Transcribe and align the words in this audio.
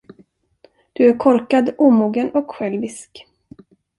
Du 0.93 1.09
är 1.09 1.17
korkad, 1.17 1.75
omogen 1.77 2.29
och 2.31 2.51
självisk. 2.55 3.27